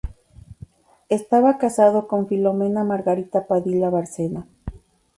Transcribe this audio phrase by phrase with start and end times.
[1.09, 4.47] Estaba casado con Filomena Margarita Padilla Bárcena.